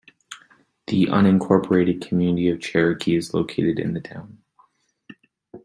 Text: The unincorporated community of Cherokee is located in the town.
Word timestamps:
The 0.87 1.05
unincorporated 1.05 2.01
community 2.03 2.49
of 2.49 2.59
Cherokee 2.59 3.15
is 3.15 3.35
located 3.35 3.77
in 3.77 3.93
the 3.93 4.01
town. 4.01 4.39